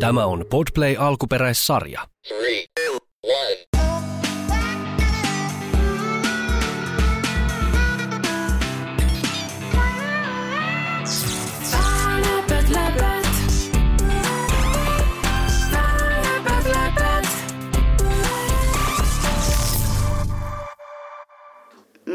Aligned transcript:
Tämä 0.00 0.26
on 0.26 0.44
Podplay 0.50 0.96
alkuperäissarja. 0.98 2.00
Three, 2.28 2.64
two. 2.74 2.98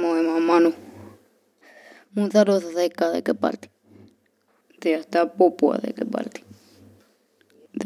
Moi, 0.00 0.22
mä 0.22 0.32
oon 0.32 0.42
Manu. 0.42 0.74
Mun 2.14 2.32
sadossa 2.32 2.72
seikkaa 2.72 3.12
tekeparti. 3.12 3.70
Se 4.82 4.90
johtaa 4.90 5.26
pupua 5.26 5.78
tekeparti. 5.78 6.40
Se 6.40 6.45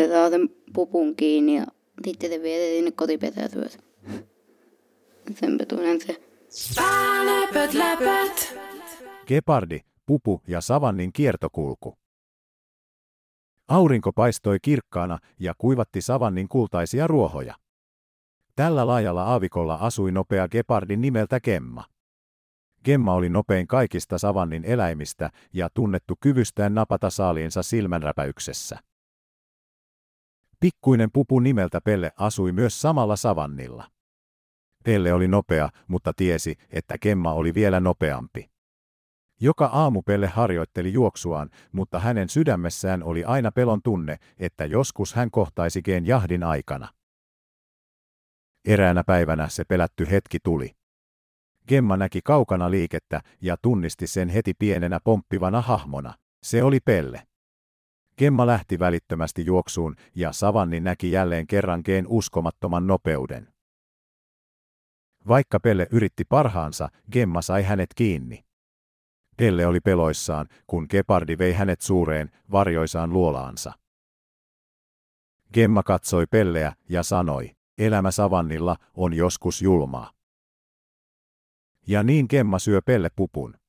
saa 0.08 0.30
sen 0.30 0.48
pupun 0.74 1.16
kiinni 1.16 1.56
ja 1.56 1.66
sitten 2.04 2.30
se 2.30 2.42
vie 2.42 2.76
sinne 2.76 2.90
kotipesään 2.90 3.50
syö 3.50 3.68
sen. 3.68 5.58
Petuinen 5.58 6.00
se. 6.00 6.22
Läpät, 7.24 7.74
läpät. 7.74 8.58
Gepardi, 9.26 9.80
pupu 10.06 10.42
ja 10.48 10.60
savannin 10.60 11.12
kiertokulku. 11.12 11.98
Aurinko 13.68 14.12
paistoi 14.12 14.58
kirkkaana 14.62 15.18
ja 15.38 15.54
kuivatti 15.58 16.00
savannin 16.02 16.48
kultaisia 16.48 17.06
ruohoja. 17.06 17.54
Tällä 18.56 18.86
laajalla 18.86 19.24
aavikolla 19.24 19.74
asui 19.74 20.12
nopea 20.12 20.48
gepardi 20.48 20.96
nimeltä 20.96 21.40
Gemma. 21.40 21.84
Gemma 22.84 23.14
oli 23.14 23.28
nopein 23.28 23.66
kaikista 23.66 24.18
savannin 24.18 24.64
eläimistä 24.64 25.30
ja 25.52 25.68
tunnettu 25.74 26.14
kyvystään 26.20 26.74
napata 26.74 27.10
saaliinsa 27.10 27.62
silmänräpäyksessä. 27.62 28.78
Pikkuinen 30.60 31.10
pupu 31.12 31.40
nimeltä 31.40 31.80
Pelle 31.80 32.12
asui 32.16 32.52
myös 32.52 32.80
samalla 32.80 33.16
savannilla. 33.16 33.90
Pelle 34.84 35.12
oli 35.12 35.28
nopea, 35.28 35.68
mutta 35.88 36.12
tiesi, 36.16 36.56
että 36.70 36.98
Gemma 36.98 37.32
oli 37.32 37.54
vielä 37.54 37.80
nopeampi. 37.80 38.50
Joka 39.40 39.66
aamu 39.66 40.02
Pelle 40.02 40.26
harjoitteli 40.26 40.92
juoksuaan, 40.92 41.50
mutta 41.72 41.98
hänen 41.98 42.28
sydämessään 42.28 43.02
oli 43.02 43.24
aina 43.24 43.52
pelon 43.52 43.82
tunne, 43.82 44.16
että 44.38 44.64
joskus 44.64 45.14
hän 45.14 45.30
kohtaisi 45.30 45.82
Geen 45.82 46.06
jahdin 46.06 46.42
aikana. 46.42 46.88
Eräänä 48.64 49.04
päivänä 49.04 49.48
se 49.48 49.64
pelätty 49.64 50.10
hetki 50.10 50.38
tuli. 50.42 50.70
Gemma 51.68 51.96
näki 51.96 52.20
kaukana 52.24 52.70
liikettä 52.70 53.20
ja 53.40 53.56
tunnisti 53.62 54.06
sen 54.06 54.28
heti 54.28 54.54
pienenä 54.54 55.00
pomppivana 55.04 55.60
hahmona. 55.60 56.14
Se 56.42 56.62
oli 56.62 56.80
Pelle. 56.80 57.29
Gemma 58.20 58.46
lähti 58.46 58.78
välittömästi 58.78 59.44
juoksuun 59.46 59.96
ja 60.14 60.32
Savanni 60.32 60.80
näki 60.80 61.12
jälleen 61.12 61.46
kerran 61.46 61.82
Geen 61.84 62.06
uskomattoman 62.08 62.86
nopeuden. 62.86 63.48
Vaikka 65.28 65.60
Pelle 65.60 65.86
yritti 65.90 66.24
parhaansa, 66.24 66.88
Gemma 67.12 67.42
sai 67.42 67.62
hänet 67.62 67.94
kiinni. 67.94 68.44
Pelle 69.36 69.66
oli 69.66 69.80
peloissaan, 69.80 70.48
kun 70.66 70.86
Gepardi 70.90 71.38
vei 71.38 71.52
hänet 71.52 71.80
suureen, 71.80 72.30
varjoisaan 72.50 73.12
luolaansa. 73.12 73.72
Gemma 75.54 75.82
katsoi 75.82 76.26
Pelleä 76.26 76.72
ja 76.88 77.02
sanoi, 77.02 77.50
elämä 77.78 78.10
savannilla 78.10 78.76
on 78.94 79.14
joskus 79.14 79.62
julmaa. 79.62 80.10
Ja 81.86 82.02
niin 82.02 82.26
Gemma 82.30 82.58
syö 82.58 82.80
Pelle 82.82 83.08
pupun. 83.16 83.59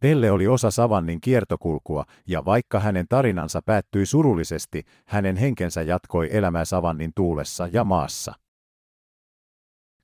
Pelle 0.00 0.30
oli 0.30 0.46
osa 0.46 0.70
savannin 0.70 1.20
kiertokulkua, 1.20 2.04
ja 2.26 2.44
vaikka 2.44 2.80
hänen 2.80 3.06
tarinansa 3.08 3.62
päättyi 3.62 4.06
surullisesti, 4.06 4.82
hänen 5.06 5.36
henkensä 5.36 5.82
jatkoi 5.82 6.28
elämää 6.32 6.64
savannin 6.64 7.12
tuulessa 7.14 7.68
ja 7.72 7.84
maassa. 7.84 8.34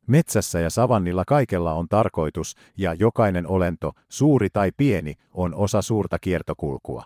Metsässä 0.07 0.61
ja 0.61 0.71
savannilla 0.71 1.25
kaikella 1.27 1.73
on 1.75 1.89
tarkoitus, 1.89 2.55
ja 2.79 2.95
jokainen 2.95 3.47
olento, 3.47 3.93
suuri 4.09 4.49
tai 4.53 4.71
pieni, 4.77 5.15
on 5.35 5.55
osa 5.55 5.83
suurta 5.83 6.19
kiertokulkua. 6.19 7.05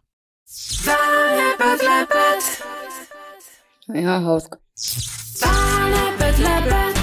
Läpät, 0.87 1.83
läpät. 1.83 2.63
Ihan 3.95 4.23
hauska. 4.23 4.59
Läpät, 5.91 6.39
läpät. 6.39 6.96